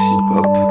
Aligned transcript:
Pop. 0.00 0.69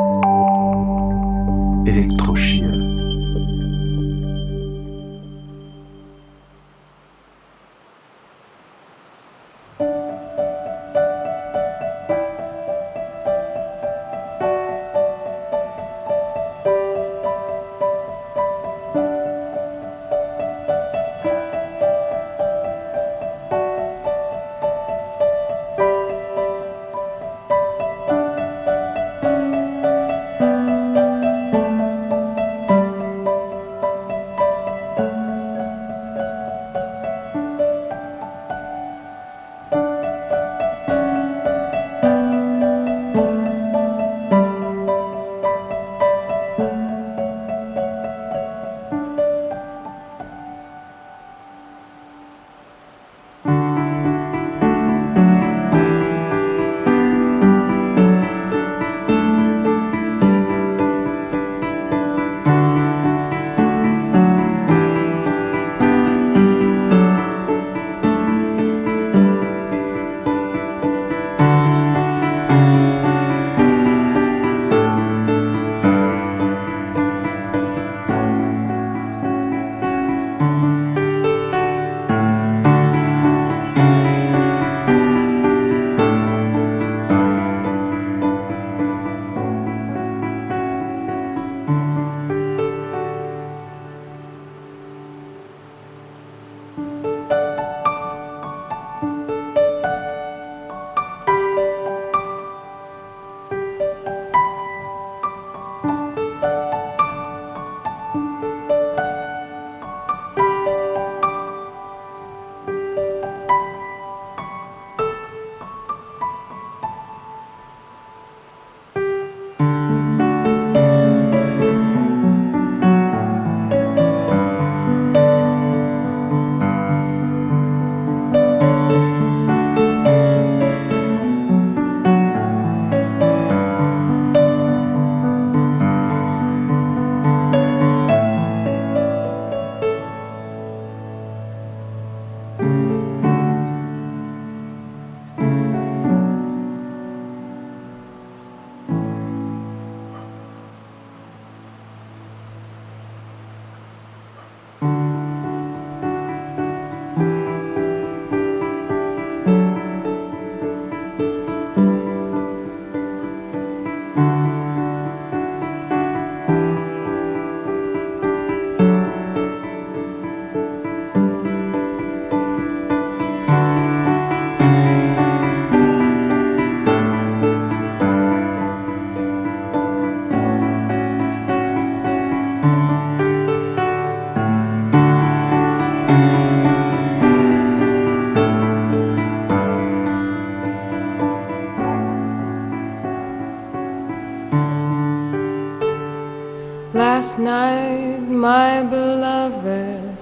Last 197.19 197.37
night, 197.37 198.21
my 198.29 198.81
beloved 198.81 200.15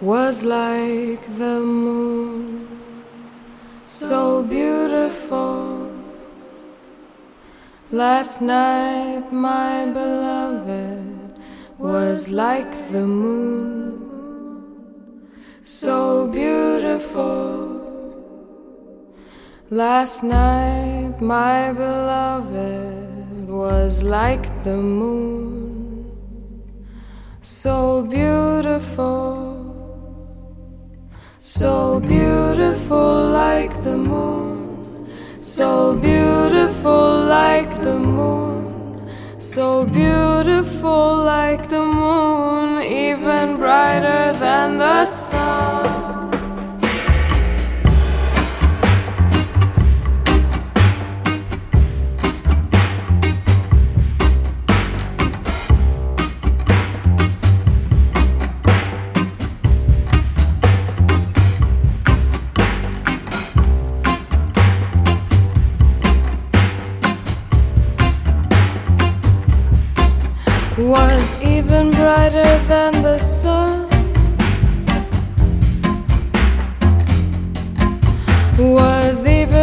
was 0.00 0.42
like 0.42 1.22
the 1.38 1.60
moon, 1.60 2.66
so 3.84 4.42
beautiful. 4.42 5.92
Last 7.92 8.42
night, 8.42 9.32
my 9.32 9.86
beloved 9.86 11.38
was 11.78 12.32
like 12.32 12.72
the 12.90 13.06
moon, 13.06 14.02
so 15.62 16.26
beautiful. 16.26 17.78
Last 19.70 20.24
night, 20.24 21.20
my 21.20 21.72
beloved 21.72 23.48
was 23.48 24.02
like 24.02 24.42
the 24.64 24.78
moon 24.78 25.61
so 27.44 28.02
beautiful, 28.02 29.66
so 31.38 31.98
beautiful 31.98 33.30
like 33.30 33.82
the 33.82 33.96
moon, 33.96 35.10
so 35.36 35.96
beautiful 35.96 37.24
like 37.26 37.68
the 37.82 37.98
moon, 37.98 39.10
so 39.38 39.84
beautiful 39.86 41.16
like 41.16 41.68
the 41.68 41.84
moon, 41.84 42.80
even 42.80 43.56
brighter 43.56 44.32
than 44.38 44.78
the 44.78 45.04
sun. 45.04 46.21
brighter 72.14 72.58
than 72.68 72.92
the 73.02 73.16
sun. 73.16 73.88
Was 78.58 79.26
even 79.26 79.61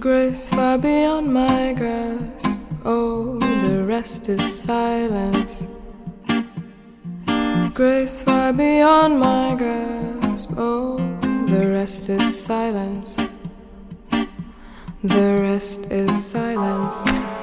Grace 0.00 0.48
far 0.48 0.76
beyond 0.76 1.32
my 1.32 1.72
grasp. 1.72 2.58
Oh, 2.84 3.38
the 3.38 3.82
rest 3.84 4.28
is 4.28 4.42
silence. 4.62 5.66
Grace 7.72 8.20
far 8.20 8.52
beyond 8.52 9.20
my 9.20 9.54
grasp. 9.56 10.50
Oh, 10.58 10.98
the 11.46 11.68
rest 11.68 12.10
is 12.10 12.44
silence. 12.44 13.16
The 15.02 15.38
rest 15.40 15.90
is 15.90 16.26
silence. 16.26 17.35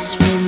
this 0.00 0.18
was 0.18 0.39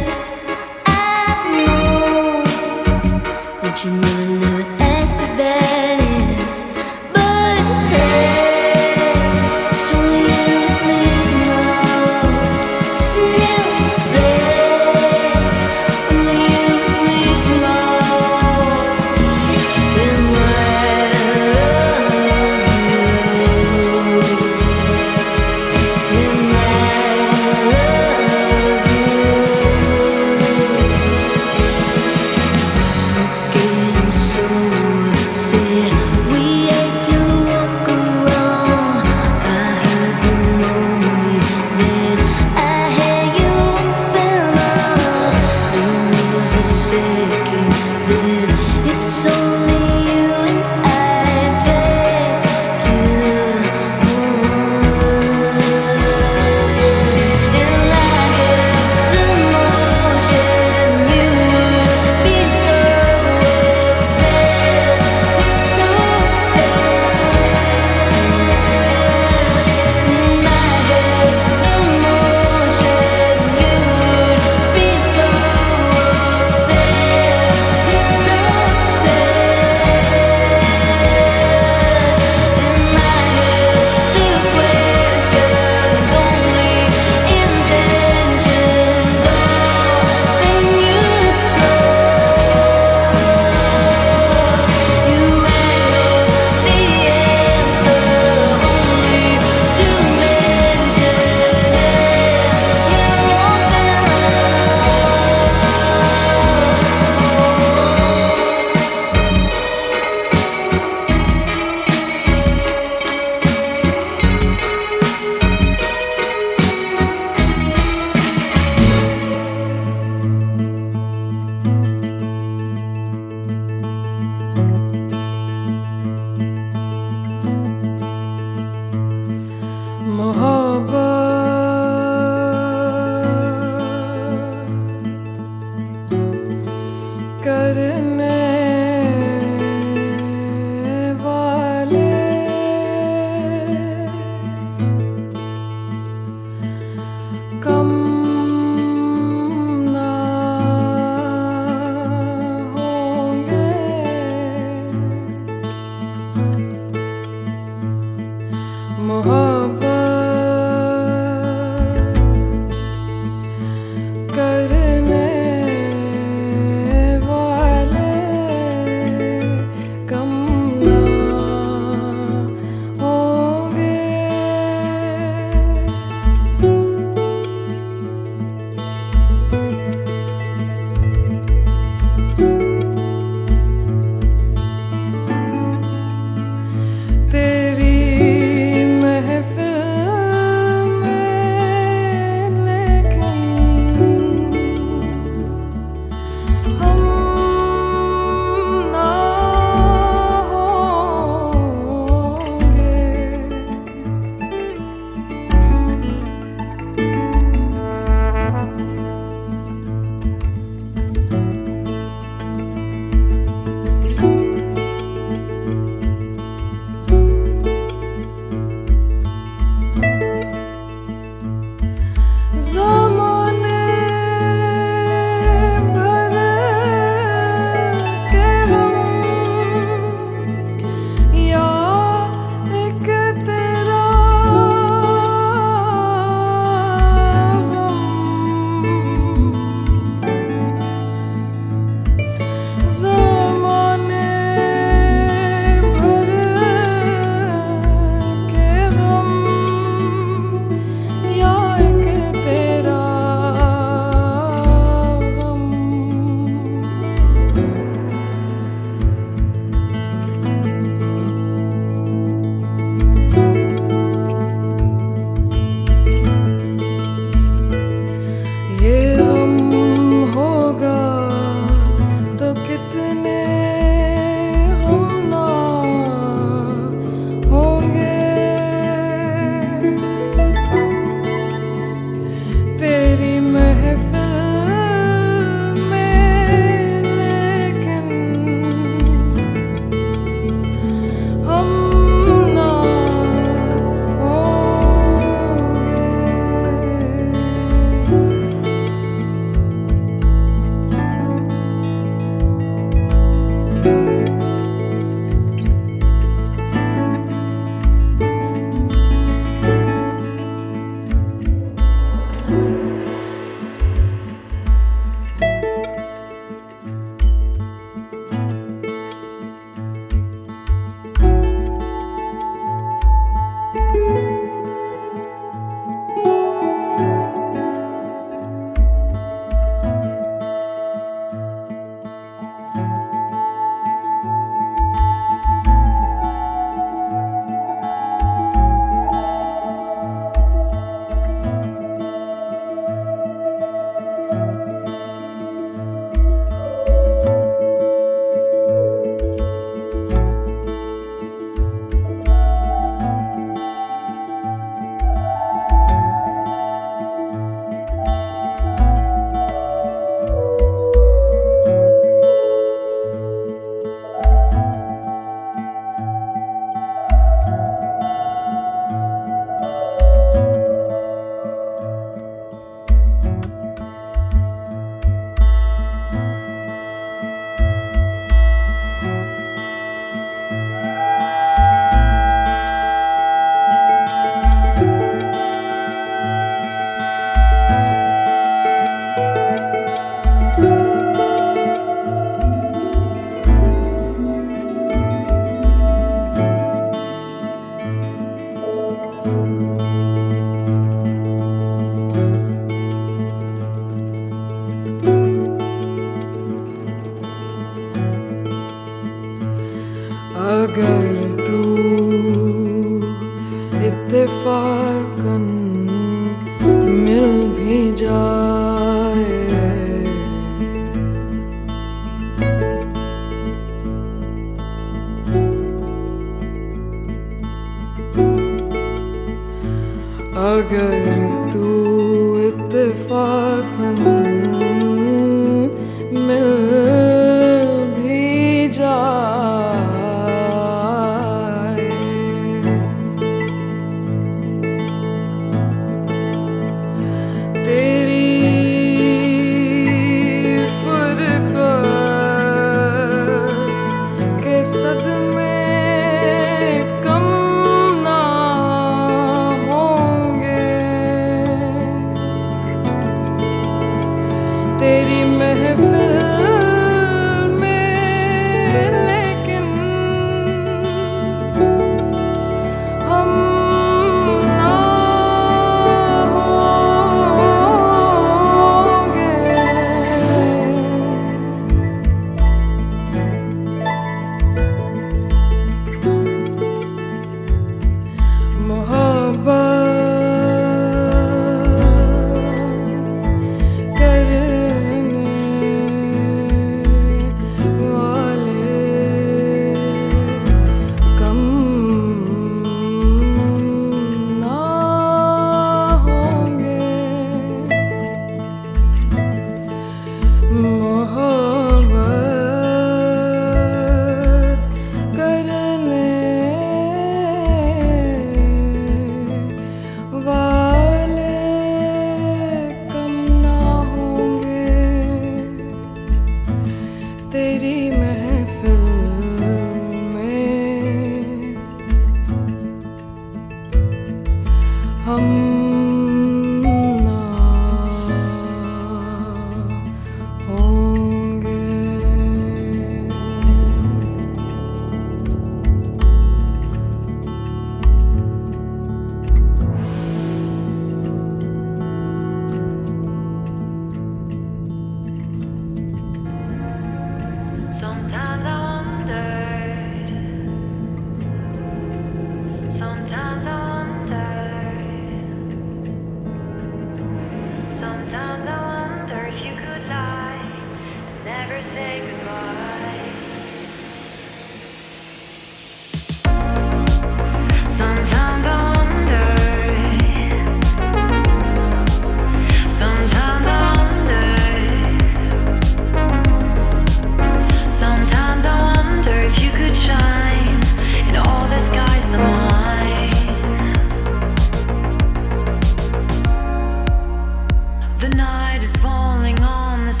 Sometimes 598.58 600.00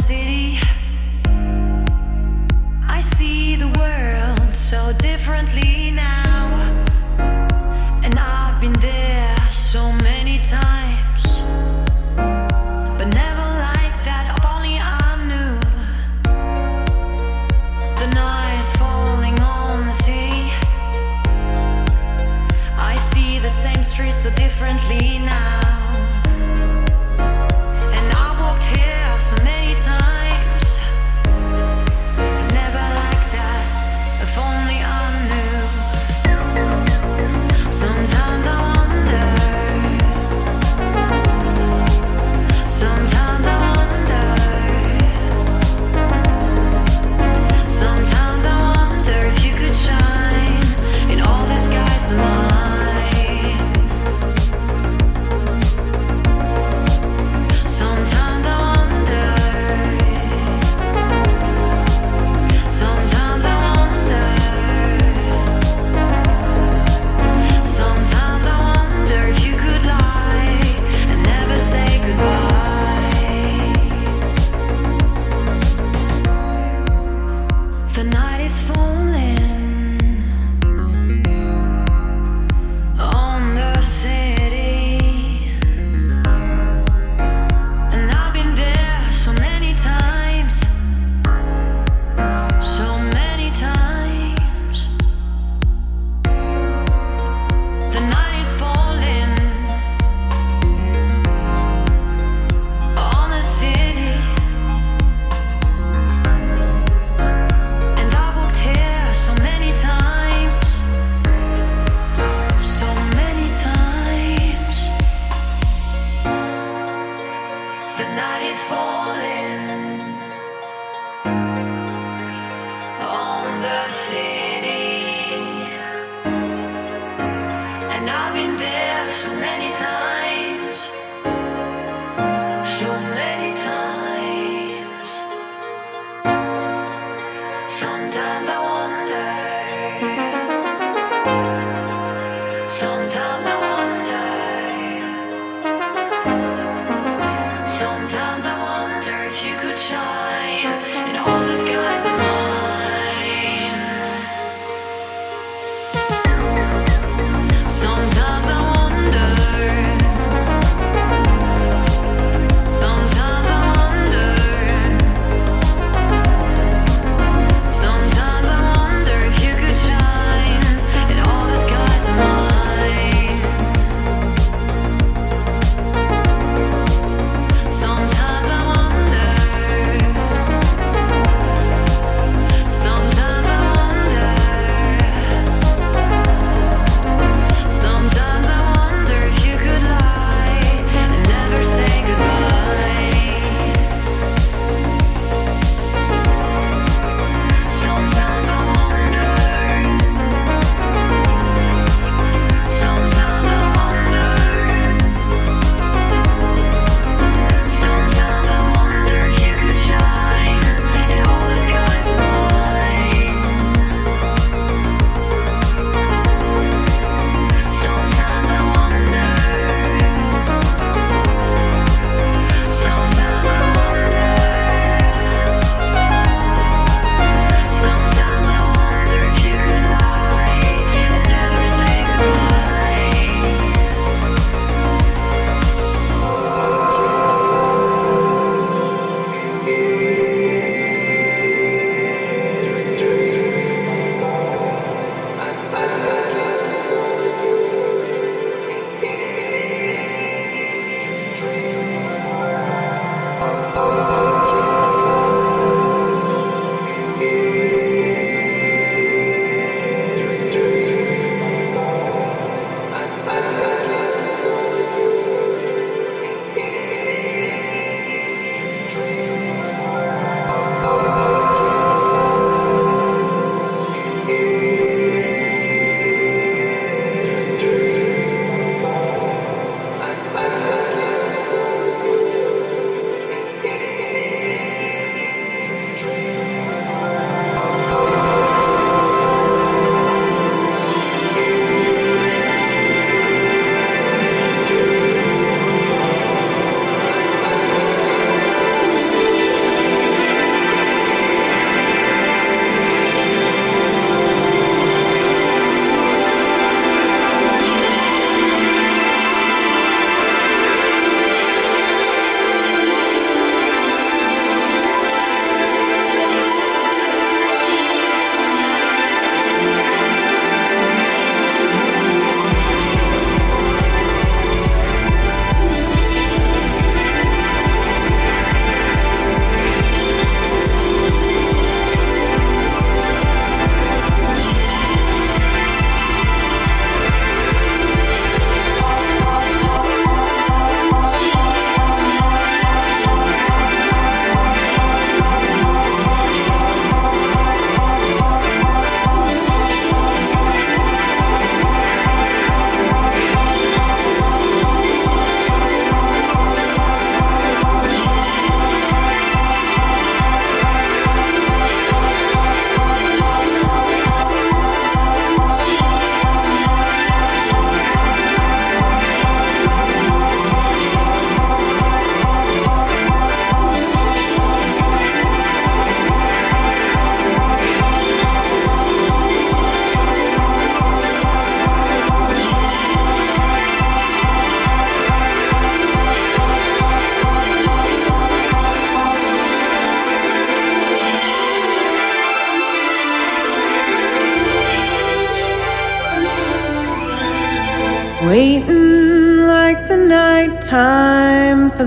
I 6.00 6.15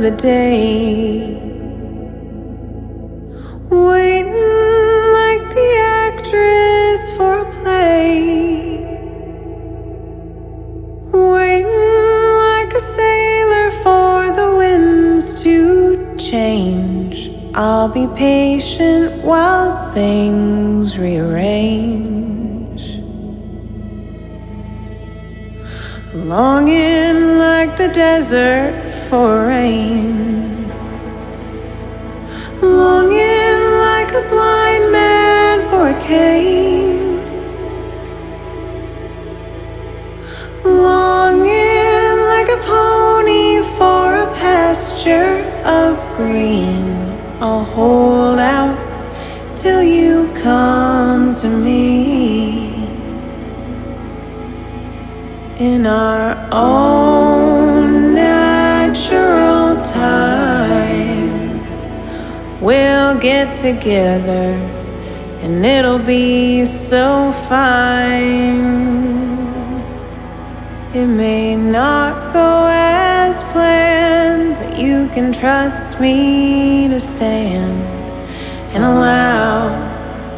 the 0.09 0.17
day. 0.17 1.35
Waiting 3.69 4.31
like 5.19 5.43
the 5.57 5.71
actress 6.07 7.01
for 7.17 7.33
a 7.39 7.49
play. 7.61 8.85
Waiting 11.11 11.71
like 12.45 12.71
a 12.73 12.79
sailor 12.79 13.71
for 13.83 14.31
the 14.39 14.55
winds 14.57 15.43
to 15.43 16.17
change. 16.17 17.31
I'll 17.53 17.89
be 17.89 18.07
patient 18.15 19.23
while 19.23 19.91
things 19.93 20.97
rearrange. 20.97 22.83
Longing 26.13 27.37
like 27.37 27.77
the 27.77 27.89
desert 27.89 28.88
for 29.09 29.47
rain. 29.47 30.69
Longing 32.61 33.63
like 33.87 34.11
a 34.13 34.23
blind 34.29 34.91
man 34.91 35.67
for 35.69 35.87
a 35.87 35.99
cane. 35.99 37.17
Longing 40.63 42.17
like 42.33 42.49
a 42.49 42.61
pony 42.69 43.63
for 43.79 44.05
a 44.25 44.27
pasture 44.35 45.41
of 45.65 45.97
green. 46.15 47.17
I'll 47.41 47.63
hold 47.63 48.37
out 48.37 48.77
till 49.57 49.81
you 49.81 50.31
come 50.35 51.33
to 51.41 51.47
me. 51.47 52.85
In 55.57 55.87
our 55.87 56.47
own 56.51 57.38
time, 59.99 61.59
we'll 62.61 63.17
get 63.19 63.57
together 63.57 64.47
and 65.41 65.65
it'll 65.65 66.05
be 66.19 66.65
so 66.65 67.31
fine. 67.47 68.89
It 70.93 71.05
may 71.05 71.55
not 71.55 72.33
go 72.33 72.67
as 72.69 73.43
planned, 73.51 74.57
but 74.59 74.77
you 74.77 75.07
can 75.09 75.31
trust 75.31 75.99
me 75.99 76.87
to 76.87 76.99
stand 76.99 77.77
and 78.73 78.83
allow 78.83 79.69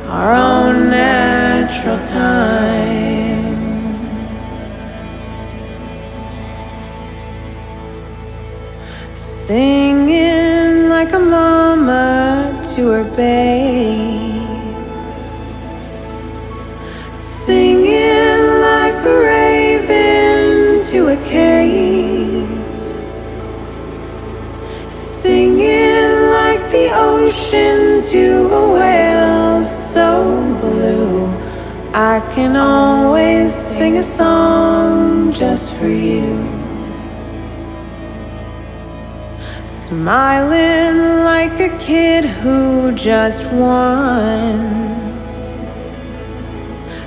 our 0.07 0.33
own 0.33 0.89
natural 0.89 1.99
time. 2.05 3.20
Singing 9.51 10.87
like 10.87 11.11
a 11.11 11.19
mama 11.19 12.57
to 12.73 12.87
her 12.87 13.03
babe. 13.03 14.47
Singing 17.19 18.43
like 18.67 19.03
a 19.03 19.15
raven 19.29 20.81
to 20.91 20.99
a 21.09 21.17
cave. 21.25 22.47
Singing 24.89 26.13
like 26.37 26.63
the 26.71 26.87
ocean 26.93 28.01
to 28.03 28.47
a 28.53 28.63
whale 28.71 29.65
so 29.65 30.45
blue. 30.61 31.27
I 31.93 32.21
can 32.33 32.55
always 32.55 33.53
sing 33.53 33.97
a 33.97 34.03
song 34.03 35.33
just 35.33 35.73
for 35.73 35.89
you. 35.89 36.60
Smiling 39.65 41.23
like 41.23 41.59
a 41.59 41.77
kid 41.77 42.25
who 42.25 42.91
just 42.93 43.45
won. 43.51 44.57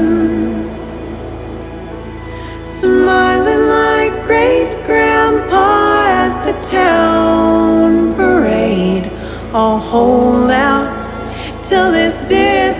Smiling 2.64 3.66
like 3.68 4.26
great 4.26 4.85
grandpa 4.87 6.05
at 6.07 6.47
the 6.47 6.61
town 6.61 8.14
parade. 8.14 9.11
I'll 9.53 9.78
hold 9.78 10.51
out 10.51 10.91
till 11.62 11.91
this 11.91 12.24
distance 12.24 12.72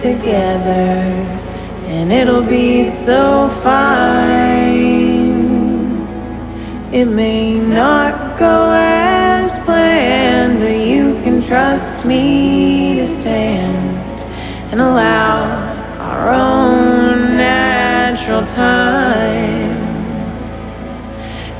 together 0.00 1.40
and 1.84 2.10
it'll 2.10 2.42
be 2.42 2.82
so 2.84 3.48
fine. 3.62 5.30
It 6.92 7.04
may 7.04 7.60
not 7.60 8.38
go 8.38 8.70
as 8.72 9.58
planned, 9.64 10.60
but 10.60 10.76
you 10.76 11.20
can 11.22 11.42
trust 11.42 12.06
me 12.06 12.94
to 12.96 13.06
stand 13.06 14.20
and 14.72 14.80
allow 14.80 15.36
our 15.98 16.30
own 16.30 17.36
natural 17.36 18.46
time 18.46 19.80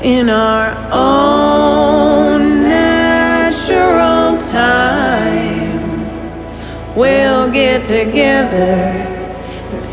in 0.01 0.29
our 0.29 0.70
together, 7.91 8.71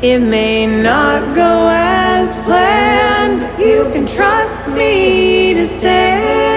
It 0.03 0.19
may 0.19 0.67
not 0.67 1.35
go 1.35 1.67
as 1.71 2.35
planned, 2.43 3.41
but 3.41 3.59
you 3.59 3.89
can 3.91 4.05
trust 4.05 4.71
me 4.73 5.55
to 5.55 5.65
stay 5.65 6.50